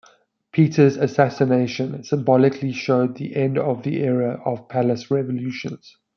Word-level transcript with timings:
Peter's 0.51 0.97
assassination 0.97 2.03
symbolically 2.03 2.71
showed 2.71 3.17
the 3.17 3.35
end 3.35 3.55
of 3.59 3.83
the 3.83 3.97
era 4.01 4.41
of 4.43 4.67
palace 4.67 5.11
revolutions. 5.11 5.95